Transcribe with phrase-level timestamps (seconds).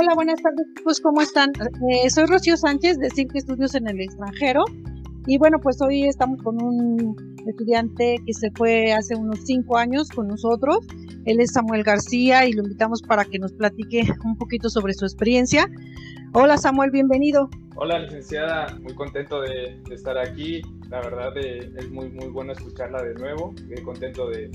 [0.00, 1.50] Hola, buenas tardes, pues ¿cómo están?
[1.90, 4.62] Eh, soy Rocío Sánchez de Cinco Estudios en el extranjero
[5.26, 10.08] y bueno, pues hoy estamos con un estudiante que se fue hace unos cinco años
[10.10, 10.86] con nosotros.
[11.24, 15.04] Él es Samuel García y lo invitamos para que nos platique un poquito sobre su
[15.04, 15.68] experiencia.
[16.32, 17.50] Hola Samuel, bienvenido.
[17.74, 20.62] Hola licenciada, muy contento de, estar aquí.
[20.88, 23.54] La verdad eh, es muy muy bueno escucharla de nuevo.
[23.84, 24.50] Contento de,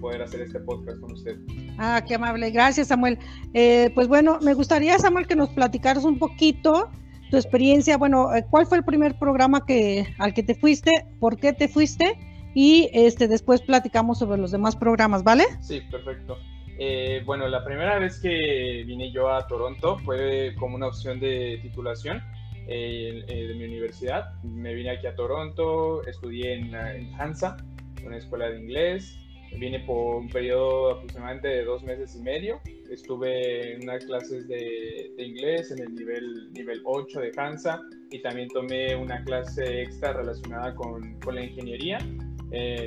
[0.00, 1.38] poder hacer este podcast con usted.
[1.78, 2.50] Ah, qué amable.
[2.50, 3.18] Gracias Samuel.
[3.54, 6.90] Eh, pues bueno, me gustaría Samuel que nos platicaras un poquito
[7.30, 7.96] tu experiencia.
[7.96, 11.06] Bueno, eh, ¿cuál fue el primer programa que al que te fuiste?
[11.20, 12.18] ¿Por qué te fuiste?
[12.54, 15.44] Y este después platicamos sobre los demás programas, ¿vale?
[15.60, 16.36] Sí, perfecto.
[16.78, 21.58] Eh, bueno, la primera vez que vine yo a Toronto fue como una opción de
[21.62, 22.22] titulación
[22.70, 24.34] eh, eh, de mi universidad.
[24.42, 27.56] Me vine aquí a Toronto, estudié en, en Hansa,
[28.04, 29.18] una escuela de inglés.
[29.58, 32.60] Vine por un periodo aproximadamente de dos meses y medio.
[32.90, 38.20] Estuve en unas clases de, de inglés en el nivel, nivel 8 de Hansa y
[38.20, 41.98] también tomé una clase extra relacionada con, con la ingeniería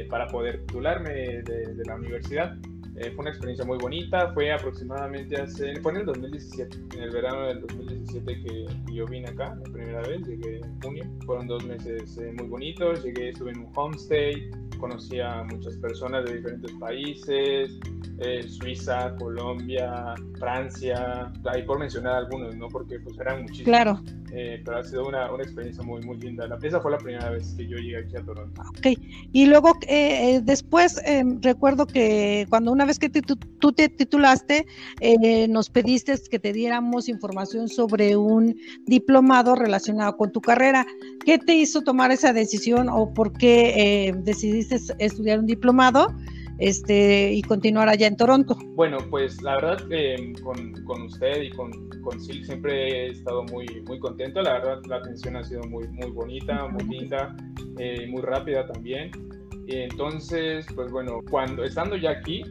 [0.10, 2.56] para poder titularme de, de la universidad.
[2.98, 7.10] Eh, fue una experiencia muy bonita, fue aproximadamente hace, fue en el 2017, en el
[7.12, 11.64] verano del 2017 que yo vine acá, la primera vez, llegué en junio, fueron dos
[11.64, 14.52] meses eh, muy bonitos, llegué, estuve en un homestay,
[14.82, 17.72] conocí a muchas personas de diferentes países,
[18.24, 22.68] eh, Suiza, Colombia, Francia, ahí por mencionar algunos, ¿no?
[22.68, 23.66] Porque pues eran muchísimos.
[23.66, 24.02] Claro.
[24.34, 26.48] Eh, pero ha sido una, una, experiencia muy, muy linda.
[26.48, 28.62] La, esa fue la primera vez que yo llegué aquí a Toronto.
[28.70, 28.98] Ok,
[29.34, 34.66] y luego eh, después em, recuerdo que cuando una vez que tú te titulaste,
[35.50, 40.86] nos pediste que te diéramos información sobre un diplomado relacionado con tu carrera.
[41.26, 46.08] ¿Qué te hizo tomar esa decisión o por qué decidiste estudiar un diplomado?
[46.62, 48.56] este, y continuar allá en Toronto?
[48.76, 51.72] Bueno, pues la verdad eh, con, con, usted y con,
[52.04, 54.44] con Silk siempre he estado muy, muy contento.
[54.44, 57.36] La verdad la atención ha sido muy, muy bonita, muy linda,
[57.80, 59.10] eh, muy rápida también.
[59.66, 62.44] Y entonces, pues bueno, cuando estando ya aquí,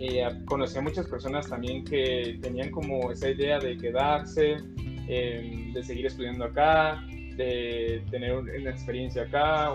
[0.00, 4.56] eh, conocí a muchas personas también que tenían como esa idea de quedarse,
[5.08, 7.04] em, de seguir estudiando acá,
[7.36, 9.74] de tener una experiencia acá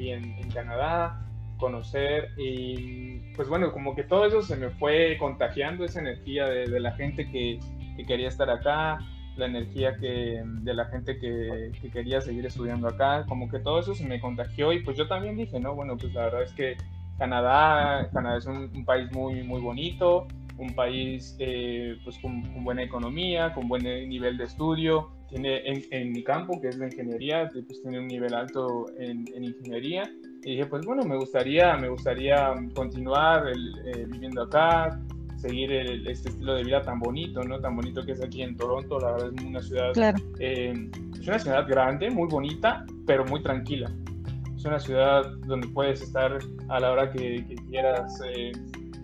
[0.00, 1.26] y en, en Canadá
[1.60, 6.80] conocer y pues bueno, como que todo eso se me fue contagiando, esa energía de,
[6.80, 7.60] la gente que,
[8.06, 8.98] quería estar acá,
[9.36, 13.94] la energía que, de la gente que, quería seguir estudiando acá, como que todo eso
[13.94, 16.76] se me contagió y pues yo también dije, no, bueno, pues la verdad es que
[17.18, 23.52] Canadá, Canadá es un, país muy, muy bonito, un país eh, pues con, buena economía,
[23.52, 28.00] con buen nivel de estudio, tiene en, mi campo, que es la ingeniería, pues tiene
[28.00, 30.10] un nivel alto en, en ingeniería
[30.42, 34.98] y dije, pues bueno, me gustaría, me gustaría continuar eh, viviendo acá,
[35.36, 37.60] seguir este estilo de vida tan bonito, ¿no?
[37.60, 39.92] Tan bonito que es aquí en Toronto, la verdad es una ciudad,
[40.38, 43.90] eh, es una ciudad grande, muy bonita, pero muy tranquila.
[44.56, 46.38] Es una ciudad donde puedes estar
[46.68, 48.52] a la hora que, quieras eh,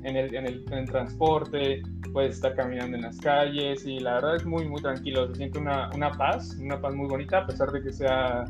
[0.07, 4.69] en, el, en, transporte, puedes estar caminando en las calles y la verdad es muy,
[4.69, 5.27] muy tranquilo.
[5.29, 8.45] Se siente una, una paz, una paz muy bonita, a pesar de que sea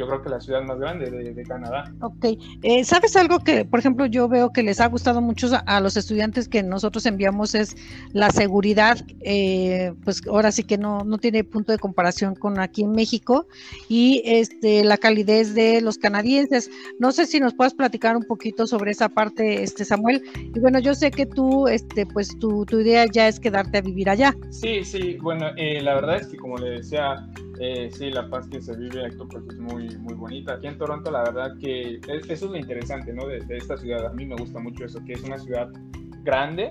[0.00, 1.92] yo creo que la ciudad más grande de, Canadá.
[2.00, 2.24] Ok,
[2.62, 5.96] eh, ¿sabes algo que, por ejemplo, yo veo que les ha gustado mucho a, los
[5.98, 7.76] estudiantes que nosotros enviamos es
[8.12, 12.82] la seguridad, eh, pues ahora sí que no, no tiene punto de comparación con aquí
[12.82, 13.46] en México,
[13.90, 16.70] y este la calidez de los canadienses.
[16.98, 20.22] No sé si nos puedes platicar un poquito sobre esa parte, este Samuel.
[20.54, 23.80] Y bueno, yo sé que tú, este, pues tu, tu idea ya es quedarte a
[23.82, 24.34] vivir allá.
[24.48, 27.26] Sí, sí, bueno, eh, la verdad es que como le decía,
[27.62, 30.54] eh, sí, la paz que se vive aquí pues, es muy, muy bonita.
[30.54, 33.26] Aquí en Toronto, la verdad que eso es lo interesante ¿no?
[33.26, 34.06] de, esta ciudad.
[34.06, 35.68] A mí me gusta mucho eso, que es una ciudad
[36.22, 36.70] grande,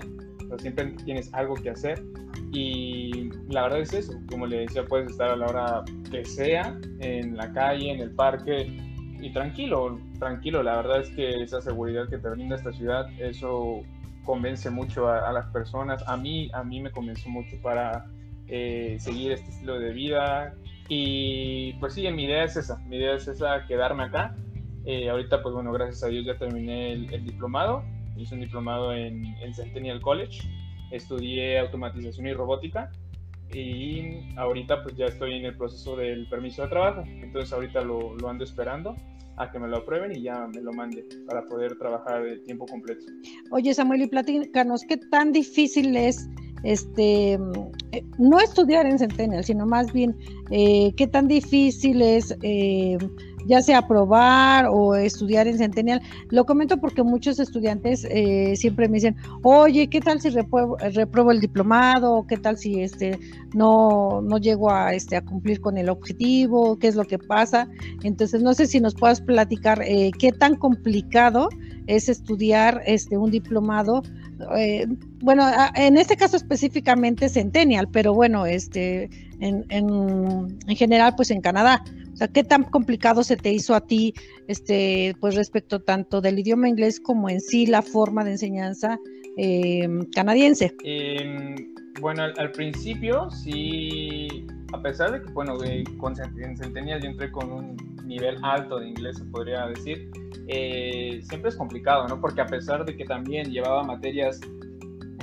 [0.58, 2.02] siempre tienes algo que hacer.
[2.52, 6.76] Y la verdad es eso, como le decía, puedes estar a la hora que sea,
[6.98, 8.66] en la calle, en el parque,
[9.20, 10.64] y tranquilo, tranquilo.
[10.64, 13.82] La verdad es que esa seguridad que te brinda esta ciudad, eso
[14.24, 16.02] convence mucho a, a las personas.
[16.08, 18.06] A mí, a mí me convenció mucho para
[18.48, 20.56] eh, seguir este estilo de vida.
[20.92, 24.34] Y pues sí, mi idea es esa, mi idea es esa, quedarme acá.
[24.84, 27.84] Eh, ahorita, pues bueno, gracias a Dios ya terminé el, diplomado,
[28.16, 30.40] hice un diplomado en, Centennial College,
[30.90, 32.90] estudié automatización y robótica
[33.52, 38.16] y ahorita pues ya estoy en el proceso del permiso de trabajo, entonces ahorita lo,
[38.16, 38.96] lo ando esperando
[39.36, 42.66] a que me lo aprueben y ya me lo mande para poder trabajar de tiempo
[42.66, 43.04] completo.
[43.52, 46.28] Oye Samuel, y platícanos, ¿qué tan difícil es
[46.62, 47.38] este,
[48.18, 50.16] no estudiar en Centennial, sino más bien
[50.50, 52.98] eh, qué tan difícil es eh,
[53.46, 56.00] ya sea aprobar o estudiar en Centennial.
[56.30, 61.40] Lo comento porque muchos estudiantes eh, siempre me dicen, oye, ¿qué tal si repruebo, el
[61.40, 62.26] diplomado?
[62.26, 63.18] ¿Qué tal si este
[63.54, 66.78] no, no llego a, este, a cumplir con el objetivo?
[66.78, 67.68] ¿Qué es lo que pasa?
[68.02, 71.48] Entonces, no sé si nos puedas platicar eh, qué tan complicado
[71.86, 74.02] es estudiar este, un diplomado.
[74.56, 74.86] Eh,
[75.20, 79.10] bueno, en este caso específicamente Centennial, pero bueno, este,
[79.40, 81.82] en, en, en general, pues en Canadá.
[82.12, 84.14] O sea, ¿qué tan complicado se te hizo a ti,
[84.48, 88.98] este, pues respecto tanto del idioma inglés como en sí la forma de enseñanza
[89.36, 90.74] eh, canadiense?
[90.84, 91.54] Em,
[92.00, 95.56] bueno, al, principio sí, a pesar de que, bueno,
[95.98, 100.10] con Centennial yo entré con un nivel alto de inglés, se podría decir,
[100.48, 102.20] eh, siempre es complicado, ¿no?
[102.20, 104.40] Porque a pesar de que también llevaba materias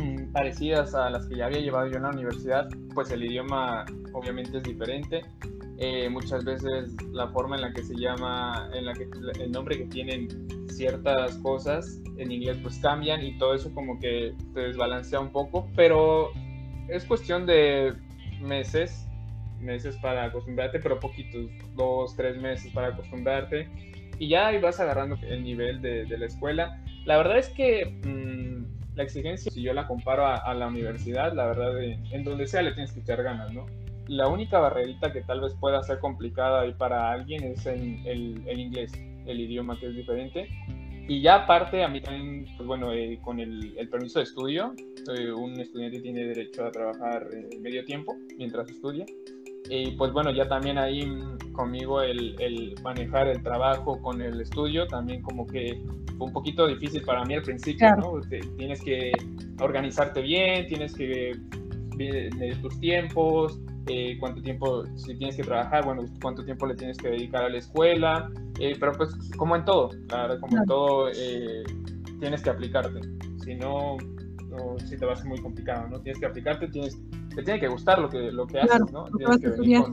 [0.01, 3.85] mm, parecidas a las que ya había llevado yo en la universidad, pues el idioma
[4.13, 5.23] obviamente es diferente.
[5.79, 9.07] Eh, muchas veces la forma en la que se llama, en la que
[9.39, 10.27] el nombre que tienen
[10.69, 15.69] ciertas cosas en inglés pues cambian y todo eso como que te desbalancea un poco,
[15.75, 16.31] pero
[16.89, 17.93] es cuestión de
[18.41, 19.07] meses,
[19.59, 23.67] meses para acostumbrarte, pero poquitos, dos, tres meses para acostumbrarte
[24.19, 26.81] y ya ahí vas agarrando el nivel de, de la escuela.
[27.05, 31.45] La verdad es que mmm, la exigencia, si yo la comparo a, la universidad, la
[31.45, 33.65] verdad, en donde sea le tienes que echar ganas, ¿no?
[34.07, 38.59] La única barrerita que tal vez pueda ser complicada ahí para alguien es en el
[38.59, 38.91] inglés,
[39.27, 40.49] el idioma que es diferente.
[41.07, 44.73] Y ya aparte, a mí también, pues bueno, eh, con el, el, permiso de estudio,
[45.17, 49.05] eh, un estudiante tiene derecho a trabajar eh, medio tiempo mientras estudia.
[49.69, 51.07] Y pues bueno, ya también ahí
[51.53, 55.81] conmigo el, el, manejar el trabajo con el estudio también como que
[56.17, 58.21] fue un poquito difícil para mí al principio, ¿no?
[58.57, 59.11] tienes que
[59.59, 61.35] organizarte bien, tienes que
[61.97, 66.97] medir tus tiempos, eh, cuánto tiempo, si tienes que trabajar, bueno, cuánto tiempo le tienes
[66.97, 68.29] que dedicar a la escuela,
[68.59, 71.63] eh, pero pues como en todo, claro, como en todo, eh,
[72.19, 73.01] tienes que aplicarte,
[73.43, 73.97] si no,
[74.49, 75.99] no, si te va a ser muy complicado, ¿no?
[76.01, 76.97] Tienes que aplicarte, tienes
[77.37, 79.05] te tiene que gustar lo que, lo que haces, ¿no?
[79.15, 79.83] Tienes que venir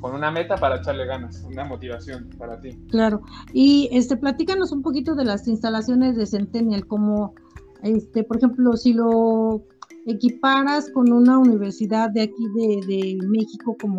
[0.00, 2.70] con, una meta para echarle ganas, una motivación para ti.
[2.90, 3.22] Claro.
[3.52, 7.34] Y este, platícanos un poquito de las instalaciones de Centennial, como,
[7.82, 9.62] este, por ejemplo, si lo
[10.06, 13.98] equiparas con una universidad de aquí de, de México, como,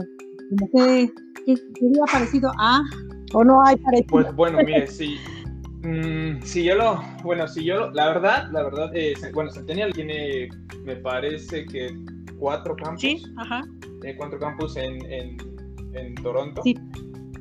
[0.49, 1.11] como que,
[1.45, 2.81] que sería parecido a,
[3.33, 4.07] o no hay parecido.
[4.09, 5.17] Pues bueno, mire, sí.
[5.83, 10.49] Mm, si yo lo, bueno, si yo, la verdad, la verdad, eh, bueno, Centennial tiene,
[10.83, 11.89] me parece que
[12.37, 13.01] cuatro campus.
[13.01, 13.61] Sí, ajá.
[14.01, 15.37] Tiene cuatro campus en, en,
[15.93, 16.61] en Toronto.
[16.63, 16.77] Sí.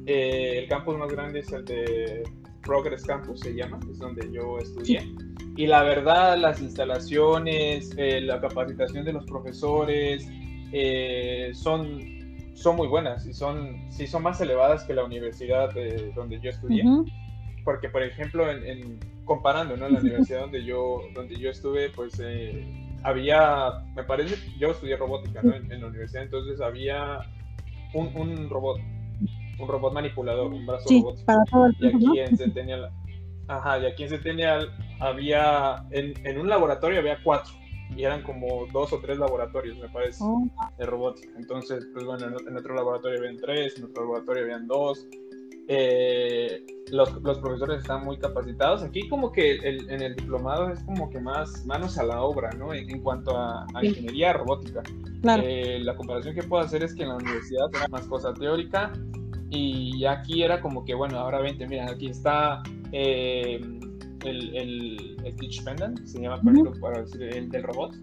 [0.06, 2.22] Eh, el campus más grande es el de
[2.62, 5.14] Progress Campus, se llama, es donde yo estudié.
[5.56, 10.28] Y la verdad, las instalaciones, eh, la capacitación de los profesores
[10.72, 12.00] eh, son,
[12.54, 15.70] son muy buenas y son, sí son más elevadas que la universidad
[16.14, 16.84] donde yo estudié.
[17.64, 19.88] Porque, por ejemplo, en, comparando ¿no?
[19.88, 22.20] la universidad donde yo, donde yo estuve, pues
[23.02, 25.54] había, me parece, yo estudié robótica ¿no?
[25.54, 27.20] en, la universidad, entonces había
[27.94, 28.80] un, un, robot,
[29.60, 31.26] un robot manipulador, un brazo robótico.
[31.26, 32.90] Para todo el y aquí en Centennial,
[33.48, 34.70] ajá, y aquí en Centennial
[35.00, 37.52] había, en, en, un laboratorio había cuatro,
[37.96, 40.46] y eran como dos o tres laboratorios, me parece, oh.
[40.78, 41.32] de robótica.
[41.36, 45.06] Entonces, pues bueno, en, en otro laboratorio habían tres, en otro laboratorio habían dos,
[45.72, 48.82] eh, los, los, profesores están muy capacitados.
[48.82, 52.50] Aquí como que el, en el diplomado es como que más manos a la obra,
[52.58, 52.74] ¿no?
[52.74, 54.82] En, cuanto a, ingeniería robótica.
[55.22, 58.92] Eh, la comparación que puedo hacer es que en la universidad era más cosa teórica
[59.50, 63.60] y aquí era como que, bueno, ahora vente, mira, aquí está eh,
[64.24, 66.40] el, el, el, Teach Pendant, se llama,
[66.80, 67.94] para decir, el del robot.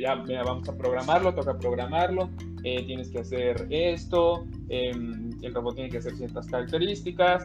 [0.00, 2.30] ya, vamos a programarlo, toca programarlo,
[2.62, 7.44] tienes que hacer esto, em, el robot tiene que hacer ciertas características.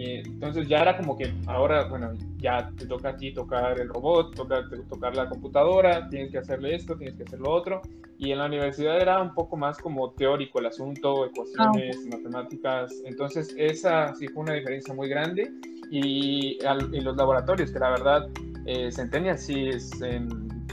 [0.00, 3.88] Eh, entonces ya era como que ahora, bueno, ya te toca a ti tocar el
[3.88, 7.82] robot, toca tocar la computadora, tienes que hacerle esto, tienes que hacer lo otro.
[8.16, 12.94] Y en la universidad era un poco más como teórico el asunto, ecuaciones, ah, matemáticas.
[13.04, 15.50] Entonces esa sí fue una diferencia muy grande.
[15.90, 16.58] Y,
[17.00, 18.28] los laboratorios, que la verdad,
[18.66, 19.90] eh, Centennial sí es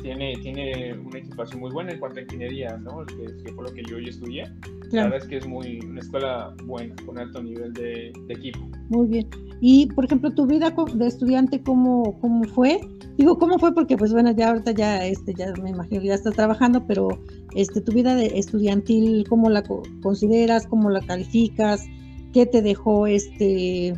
[0.02, 3.06] tiene, tiene una equipación muy buena en cuanto a ingeniería, ¿no?
[3.06, 4.46] Que, fue lo que yo hoy estudié.
[4.92, 8.60] La verdad es que es muy, una escuela buena, con alto nivel de, equipo.
[8.90, 9.28] Muy bien.
[9.62, 12.80] Y, por ejemplo, tu vida de estudiante, ¿cómo, cómo fue?
[13.18, 13.74] Digo, ¿cómo fue?
[13.74, 17.08] Porque, pues bueno, ya ahorita ya, este, ya me imagino que ya estás trabajando, pero
[17.56, 19.64] este, tu vida de estudiantil, ¿cómo la
[20.02, 20.68] consideras?
[20.68, 21.86] ¿Cómo la calificas?
[22.34, 23.94] ¿Qué te dejó este,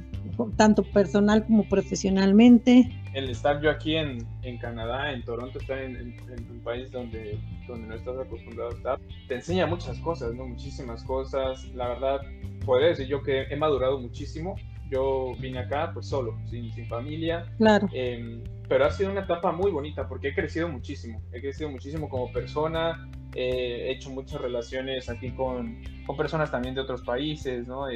[0.55, 2.89] tanto personal como profesionalmente?
[3.17, 6.15] El estar yo aquí en, en Canadá, en Toronto, estar en,
[6.51, 10.45] un país donde, donde no estás acostumbrado a estar, te enseña muchas cosas, ¿no?
[10.45, 11.65] Muchísimas cosas.
[11.73, 12.21] La verdad,
[12.63, 14.55] podría decir yo que he madurado muchísimo.
[14.91, 17.51] Yo vine acá pues solo, sin, sin familia.
[17.57, 17.89] Claro.
[17.91, 21.19] Em, pero ha sido una etapa muy bonita porque he crecido muchísimo.
[21.33, 23.09] He crecido muchísimo como persona.
[23.33, 27.87] he hecho muchas relaciones aquí con, con personas también de otros países, ¿no?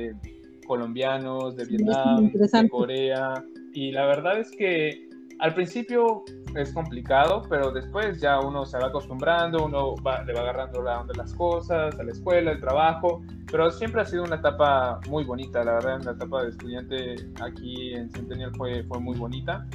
[0.66, 3.44] colombianos, de Vietnam, de Corea.
[3.74, 5.11] Y la verdad es que
[5.42, 6.24] al principio
[6.56, 9.96] es complicado, pero después ya uno se va acostumbrando, uno
[10.26, 14.06] le va agarrando la onda las cosas, a la escuela, el trabajo, pero siempre ha
[14.06, 18.84] sido una etapa muy bonita, la verdad, la etapa de estudiante aquí en Centennial fue,
[18.84, 19.66] fue muy bonita.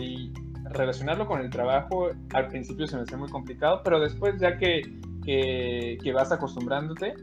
[0.00, 0.32] Y,
[0.70, 4.82] relacionarlo con el trabajo al principio se me hacía muy complicado, pero después ya que,
[5.24, 7.14] que, vas acostumbrándote,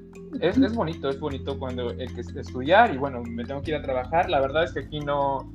[0.41, 3.77] es, es, bonito, es bonito cuando el que estudiar y bueno, me tengo que ir
[3.77, 5.51] a trabajar, la verdad es que aquí no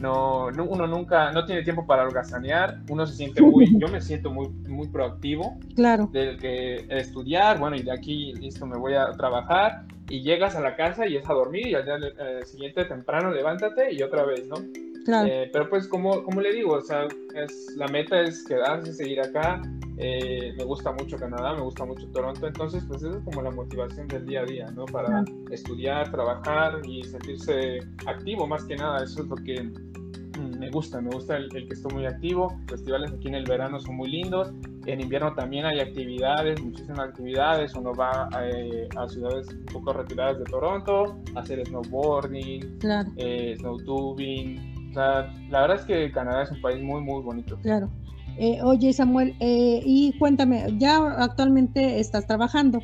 [0.00, 4.30] no, uno nunca, no tiene tiempo para holgazanear, uno se siente muy, yo me siento
[4.30, 5.58] muy, muy proactivo.
[5.74, 6.08] Claro.
[6.12, 10.60] De que estudiar, bueno, y de aquí, listo, me voy a trabajar, y llegas a
[10.60, 14.24] la casa y es a dormir, y al día eh, siguiente temprano levántate y otra
[14.24, 14.56] vez, ¿no?
[15.04, 15.28] Claro.
[15.28, 19.20] Eh, pero pues como, como le digo, o sea, es, la meta es quedarse, seguir
[19.20, 19.60] acá.
[19.98, 23.50] Eh, me gusta mucho Canadá, me gusta mucho Toronto, entonces pues eso es como la
[23.50, 24.86] motivación del día a día, ¿no?
[24.86, 29.70] Para estudiar, trabajar y sentirse activo más que nada, eso es lo que
[30.62, 32.56] me gusta, me gusta el, que estoy muy activo.
[32.68, 34.52] Festivales aquí en el verano son muy lindos.
[34.86, 37.74] En invierno también hay actividades, muchísimas actividades.
[37.74, 42.78] Uno va eh, a, ciudades un poco retiradas de Toronto a hacer snowboarding,
[43.16, 44.90] eh, snowtubing.
[44.90, 47.58] O sea, la verdad es que Canadá es un país muy, muy bonito.
[47.62, 47.90] Claro.
[48.38, 52.80] Eh, oye, Samuel, y cuéntame, ya actualmente estás trabajando.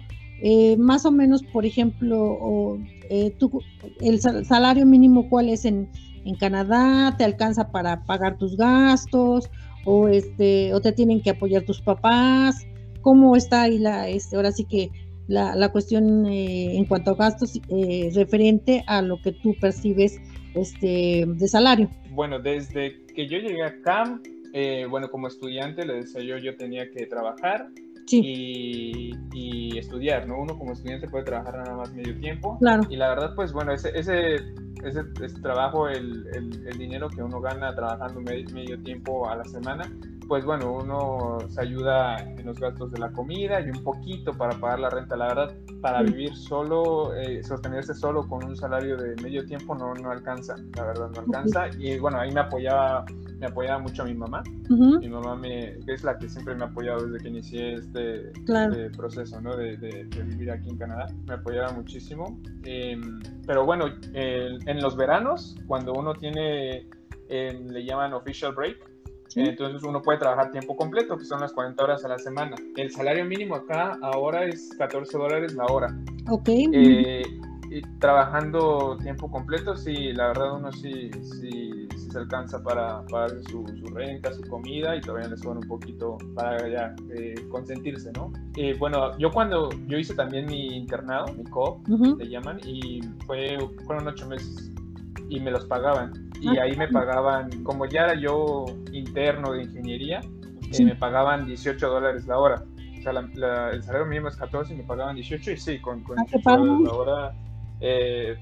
[0.79, 2.79] más o menos, por ejemplo,
[3.11, 5.89] el salario mínimo, ¿cuál es en,
[6.25, 9.51] en Canadá, te alcanza para pagar tus gastos
[9.85, 12.67] o este o te tienen que apoyar tus papás,
[13.01, 14.91] cómo está ahí la este ahora sí que
[15.29, 20.21] la, la cuestión eh, en cuanto a gastos eh, referente a lo que tú percibes
[20.55, 21.91] este de salario.
[22.11, 24.21] Bueno, desde que yo llegué acá,
[24.59, 27.69] eh, bueno, como estudiante, le decía yo, yo tenía que trabajar,
[28.11, 30.41] y, y, estudiar, ¿no?
[30.41, 32.59] Uno como estudiante puede trabajar nada más medio tiempo.
[32.59, 32.83] Claro.
[32.89, 34.37] Y la verdad, pues bueno, ese, ese,
[34.83, 35.05] ese,
[35.43, 39.93] trabajo, el, el, el, dinero que uno gana trabajando medio, medio tiempo a la semana,
[40.29, 44.55] pues bueno, uno se ayuda en los gastos de la comida y un poquito para
[44.61, 45.17] pagar la renta.
[45.17, 49.95] La verdad, para vivir solo, eh, sostenerse solo con un salario de medio tiempo no,
[49.95, 51.69] no alcanza, la verdad no alcanza.
[51.79, 53.07] Y bueno, ahí me apoyaba,
[53.39, 54.43] me apoyaba mucho a mi mamá.
[54.69, 58.91] Mi mamá me, es la que siempre me ha apoyado desde que inicié este, este
[58.91, 59.57] proceso ¿no?
[59.57, 61.07] de, de, vivir aquí en Canadá.
[61.27, 62.39] Me apoyaba muchísimo.
[62.65, 66.87] Em, pero bueno, en los veranos, cuando uno tiene,
[67.31, 68.88] em, le llaman official break,
[69.41, 72.57] entonces uno puede trabajar tiempo completo, que son las 40 horas a la semana.
[72.77, 75.97] El salario mínimo acá ahora es 14 dólares la hora.
[76.29, 76.49] Ok.
[76.49, 77.23] Eh,
[77.71, 83.65] y trabajando tiempo completo, sí, la verdad uno sí, sí, se alcanza para pagar su,
[83.93, 88.33] renta, su comida y todavía le sobra un poquito para ya eh, consentirse, ¿no?
[88.57, 93.59] Eh, bueno, yo cuando, yo hice también mi internado, mi co le llaman, y fue,
[93.85, 94.73] fueron ocho meses
[95.29, 100.21] y me los pagaban y ahí me pagaban, como ya era yo interno de ingeniería,
[100.73, 102.63] eh, me pagaban 18 dólares la hora.
[102.99, 103.13] O sea,
[103.71, 106.57] el salario mínimo es 14 y me pagaban 18 y sí, con, con 18 ah,
[106.57, 107.33] dólares la hora,
[107.81, 108.37] eh,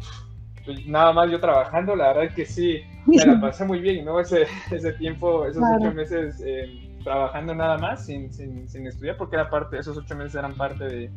[0.64, 4.04] pues, nada más yo trabajando, la verdad es que sí, me la pasé muy bien,
[4.04, 4.18] ¿no?
[4.20, 9.36] Ese, ese tiempo, esos ocho meses eh, trabajando nada más, sin, sin, sin, estudiar, porque
[9.36, 11.10] era parte, esos ocho meses eran parte de,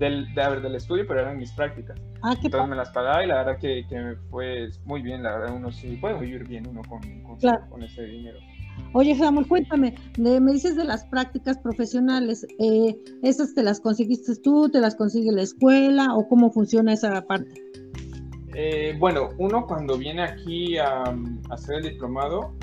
[0.00, 2.00] del, de, del estudio, pero eran mis prácticas.
[2.22, 5.36] Ah, Entonces me las pagaba y la verdad que, que, me fue muy bien, la
[5.36, 7.00] verdad uno sí puede vivir bien uno con,
[7.68, 8.38] con, ese dinero.
[8.94, 14.70] Oye, Samuel, cuéntame, me dices de las prácticas profesionales, eh, ¿esas te las conseguiste tú,
[14.70, 17.54] te las consigue la escuela o cómo funciona esa parte?
[18.54, 21.14] Eh, bueno, uno cuando viene aquí a,
[21.50, 22.54] hacer el diplomado,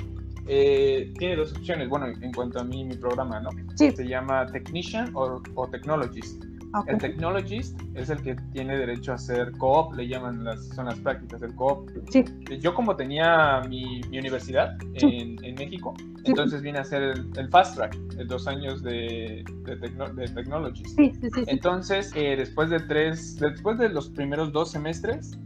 [0.48, 3.50] eh, tiene dos opciones, bueno, en cuanto a mí, mi programa, ¿no?
[3.76, 3.92] Sí.
[3.92, 6.42] Se llama Technician o, o Technologist.
[6.86, 10.98] El technologist es el que tiene derecho a hacer co-op, le llaman las, son las
[11.00, 11.88] prácticas del co-op.
[12.10, 12.24] Sí.
[12.60, 15.94] Yo como tenía mi, mi universidad en, en, México,
[16.24, 20.96] entonces vine a hacer el, fast track, de dos años de, de, de technologist.
[20.96, 21.44] Sí, sí, sí.
[21.46, 25.38] Entonces, eh, después de tres, después de los primeros dos semestres,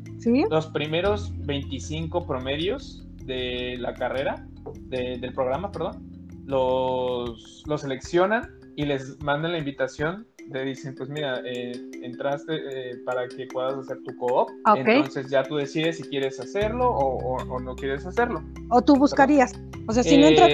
[0.50, 4.46] los primeros 25 promedios de la carrera,
[4.88, 6.10] del programa, perdón,
[6.46, 11.72] los, los seleccionan y les mandan la invitación te dicen, pues mira, eh,
[12.02, 16.88] entraste eh, para que puedas hacer tu co-op, entonces ya tú decides si quieres hacerlo
[16.88, 18.42] o, no quieres hacerlo.
[18.70, 19.52] O tú buscarías,
[19.86, 20.50] o sea, si no entras,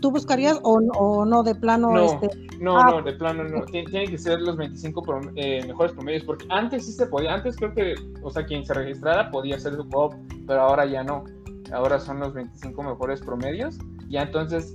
[0.00, 1.92] ¿tú buscarías o, no de plano?
[1.92, 2.30] No, este...
[2.60, 3.64] no, ah, no, de plano no.
[3.64, 7.74] Tienen que ser los 25 eh, mejores promedios, porque antes sí se podía, antes creo
[7.74, 10.14] que, o sea, quien se registrara podía hacer su COP,
[10.46, 11.24] pero ahora ya no.
[11.72, 13.78] Ahora son los 25 mejores promedios.
[14.08, 14.74] Ya entonces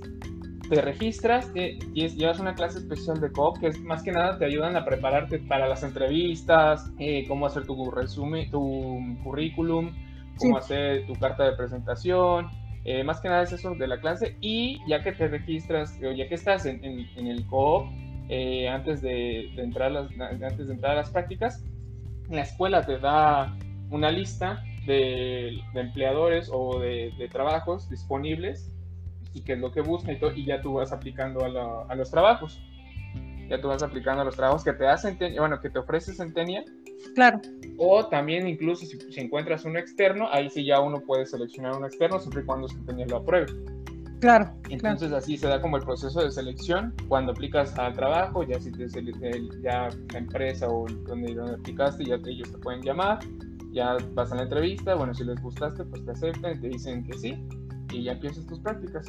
[0.68, 4.44] te registras, te, llevas una clase especial de COP, que es más que nada te
[4.44, 9.92] ayudan a prepararte para las entrevistas, eh, cómo hacer tu resumen, tu currículum,
[10.36, 12.48] cómo hacer tu carta de presentación.
[12.84, 16.12] Eh, más que nada es eso de la clase y ya que te registras, o
[16.12, 17.86] ya que estás en, el COP,
[18.28, 21.64] eh, antes, de, entrar las, antes de entrar a las prácticas,
[22.30, 23.56] la escuela te da
[23.90, 28.72] una lista de, empleadores o de, trabajos disponibles
[29.38, 32.60] y qué es lo que buscan y, y ya tú vas aplicando a, los trabajos.
[33.48, 36.64] Ya tú vas aplicando a los trabajos que te hacen, bueno, que te ofrece Centenia.
[37.14, 37.40] Claro.
[37.78, 42.18] O también incluso si, encuentras uno externo, ahí sí ya uno puede seleccionar un externo
[42.18, 43.46] siempre y cuando Centenia lo apruebe.
[44.20, 44.50] Claro.
[44.68, 46.92] Entonces así se da como el proceso de selección.
[47.06, 48.86] Cuando aplicas al trabajo, ya si te
[49.62, 53.20] ya la empresa o donde, donde aplicaste, ya ellos te pueden llamar,
[53.72, 57.16] ya vas a la entrevista, bueno, si les gustaste, pues te aceptan, te dicen que
[57.16, 57.38] sí,
[57.92, 59.06] y ya empiezas tus prácticas.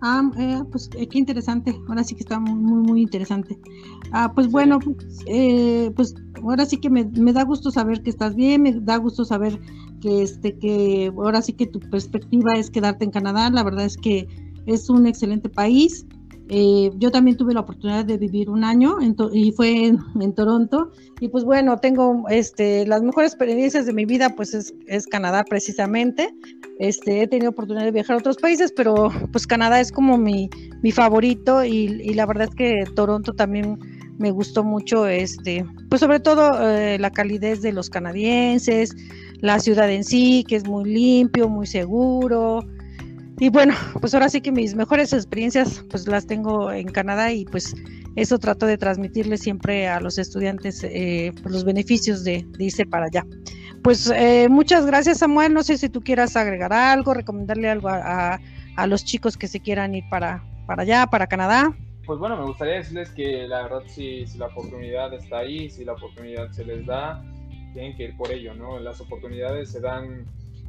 [0.00, 3.58] Ah, eh, pues eh, qué interesante, ahora sí que está muy, muy, muy interesante.
[4.12, 8.10] Ah, pues bueno, pues, eh, pues ahora sí que me, me, da gusto saber que
[8.10, 9.58] estás bien, me da gusto saber
[10.00, 13.96] que este que ahora sí que tu perspectiva es quedarte en Canadá, la verdad es
[13.96, 14.28] que
[14.66, 16.06] es un excelente país.
[16.50, 18.96] Eh, yo también tuve la oportunidad de vivir un año
[19.32, 20.90] y fue en, Toronto
[21.20, 26.34] y pues bueno, tengo este, las mejores experiencias de mi vida pues es, Canadá precisamente.
[26.78, 30.48] Este, he tenido oportunidad de viajar a otros países, pero pues Canadá es como mi,
[30.82, 33.78] mi favorito y, la verdad es que Toronto también
[34.18, 38.96] me gustó mucho, este, pues sobre todo eh, la calidez de los canadienses,
[39.40, 42.64] la ciudad en sí, que es muy limpio, muy seguro.
[43.40, 47.44] Y bueno, pues ahora sí que mis mejores experiencias pues las tengo en Canadá y
[47.44, 47.74] pues
[48.16, 53.06] eso trato de transmitirle siempre a los estudiantes eh, pues, los beneficios de, irse para
[53.06, 53.24] allá.
[53.84, 58.40] Pues eh, muchas gracias Samuel, no sé si tú quieras agregar algo, recomendarle algo a,
[58.86, 61.72] los chicos que se quieran ir para, para allá, para Canadá.
[62.06, 65.84] Pues bueno, me gustaría decirles que la verdad si, si la oportunidad está ahí, si
[65.84, 67.22] la oportunidad se les da,
[67.72, 68.78] tienen que ir por ello, ¿no?
[68.78, 70.26] Las oportunidades se dan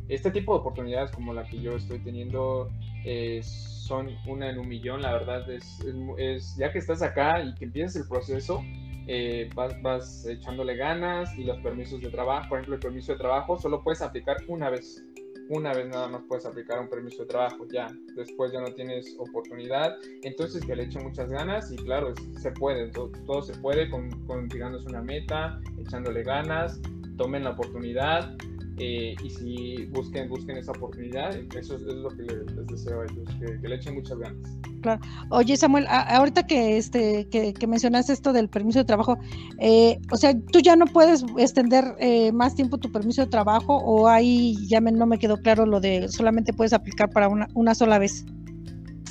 [0.09, 2.69] este tipo de oportunidades como la que yo estoy teniendo
[3.05, 5.79] eh, son una en un millón, la verdad es,
[6.17, 8.63] es, ya que estás acá y que empieces el proceso,
[9.07, 13.19] eh, vas, vas, echándole ganas y los permisos de trabajo, por ejemplo el permiso de
[13.19, 15.03] trabajo solo puedes aplicar una vez,
[15.49, 19.15] una vez nada más puedes aplicar un permiso de trabajo, ya, después ya no tienes
[19.17, 24.09] oportunidad, entonces que le echen muchas ganas y claro, se puede, todo, se puede con,
[24.25, 24.47] con
[24.87, 26.79] una meta, echándole ganas,
[27.17, 28.35] tomen la oportunidad,
[28.79, 33.27] eh, y si busquen, busquen esa oportunidad, eso es, lo que les, deseo a ellos,
[33.61, 34.57] que, le echen muchas ganas.
[34.81, 35.01] Claro.
[35.31, 39.17] Oye, Samuel, ahorita que este que, que mencionaste esto del permiso de trabajo,
[39.59, 43.75] eh, o sea, tú ya no puedes extender eh, más tiempo tu permiso de trabajo
[43.75, 47.75] o ahí ya no me quedó claro lo de solamente puedes aplicar para una, una
[47.75, 48.25] sola vez.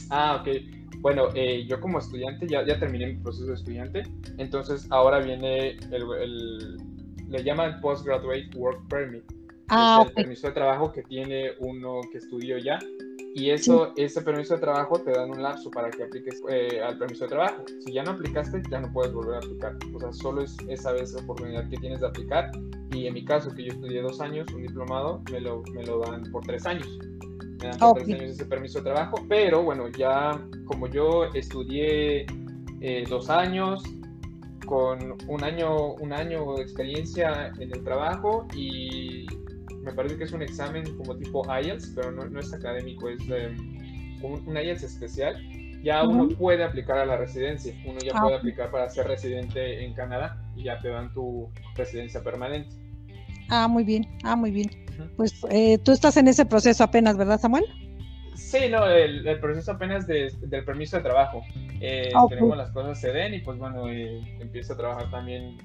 [0.09, 0.49] Ah, ok.
[1.01, 4.03] Bueno, yo como estudiante ya, ya terminé mi proceso de estudiante,
[4.39, 6.79] entonces ahora viene el, el
[7.29, 9.38] le llaman Postgraduate Work Permit
[9.69, 12.79] Ah, el permiso de trabajo que tiene uno que estudió ya.
[13.35, 16.99] Y eso, ese permiso de trabajo te dan un lapso para que apliques eh, al
[16.99, 17.65] permiso de trabajo.
[17.85, 19.77] Si ya no aplicaste, ya no puedes volver a aplicar.
[19.95, 22.51] O sea, solo es esa vez la oportunidad que tienes de aplicar.
[22.93, 26.01] Y en mi caso, que yo estudié dos años, un diplomado, me lo, me lo
[26.01, 26.89] dan por tres años.
[27.61, 29.25] Me dan por tres años ese permiso de trabajo.
[29.29, 32.27] Pero bueno, ya como yo estudié
[32.81, 33.83] eh, dos años,
[34.67, 39.27] con un año, un año de experiencia en el trabajo y
[39.83, 43.21] me parece que es un examen como tipo IELTS, pero no, es académico, es
[44.23, 45.37] un, IELTS especial.
[45.83, 49.85] Ya uno puede aplicar a la residencia, uno ya ah, puede aplicar para ser residente
[49.85, 52.75] en Canadá y ya te dan tu residencia permanente.
[53.49, 54.71] Ah, muy bien, ah, muy bien.
[55.17, 57.65] Pues eh, tú estás en ese proceso apenas, ¿verdad, Samuel?
[58.35, 61.43] Sí, no, el, proceso apenas del permiso de trabajo.
[61.81, 65.59] Eh, ah, Tenemos las cosas se den y pues bueno, eh, empiezo a trabajar también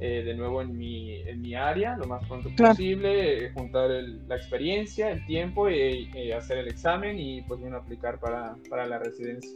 [0.00, 4.36] eh, de nuevo en mi, en mi área lo más pronto posible, eh, juntar la
[4.36, 9.00] experiencia, el tiempo, y eh, hacer el examen y pues bueno, aplicar para, para, la
[9.00, 9.50] residencia.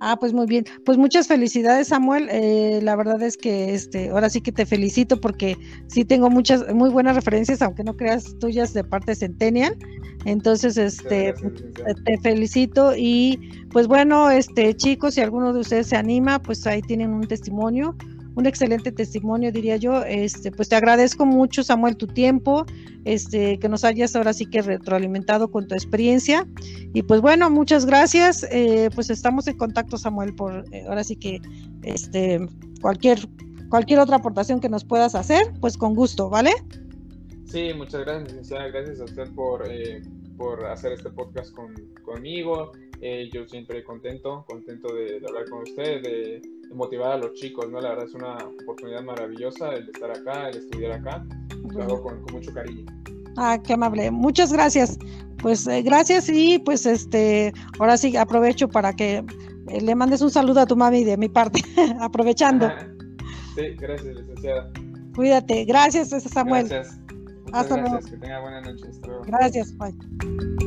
[0.00, 0.64] Ah, pues muy bien.
[0.84, 2.28] Pues muchas felicidades, Samuel.
[2.84, 5.56] la verdad es que este, ahora sí que te felicito porque
[5.86, 9.76] sí tengo muchas, muy buenas referencias, aunque no creas tuyas de parte Centennial.
[10.24, 11.32] Entonces, este,
[12.04, 13.38] te felicito y
[13.70, 17.94] pues bueno, este, chicos, si alguno de ustedes se anima, pues ahí tienen un testimonio
[18.36, 20.04] un excelente testimonio, diría yo.
[20.04, 22.66] Este, pues te agradezco mucho, Samuel, tu tiempo,
[23.04, 26.46] este, que nos hayas ahora sí que retroalimentado con tu experiencia.
[26.92, 28.46] Y pues bueno, muchas gracias.
[28.52, 31.40] Eh, pues estamos en contacto, Samuel, por eh, ahora sí que
[31.82, 32.46] este,
[32.80, 33.18] cualquier,
[33.70, 36.52] cualquier otra aportación que nos puedas hacer, pues con gusto, ¿vale?
[37.46, 38.68] Sí, muchas gracias, licenciada.
[38.68, 40.02] Gracias a usted por, eh,
[40.36, 42.72] por hacer este podcast con, conmigo.
[43.00, 46.42] Eh, yo siempre contento, contento de, hablar con usted, de,
[46.74, 47.80] motivar a los chicos, ¿no?
[47.80, 51.24] La verdad es una oportunidad maravillosa el estar acá, el estudiar acá.
[51.70, 52.84] Lo hago con, mucho cariño.
[53.36, 54.10] Ah, qué amable.
[54.10, 54.98] Muchas gracias.
[55.38, 59.24] Pues eh, gracias y pues este, ahora sí aprovecho para que
[59.68, 61.60] le mandes un saludo a tu mami de mi parte,
[62.00, 62.70] aprovechando.
[63.54, 64.70] sí, gracias, licenciada.
[65.14, 65.64] Cuídate.
[65.64, 66.68] Gracias, Samuel.
[66.68, 67.00] Gracias.
[67.52, 67.90] Hasta gracias.
[67.90, 68.10] luego.
[68.10, 68.86] Que tenga buena noche.
[69.26, 69.76] Gracias.
[69.76, 70.65] Bye.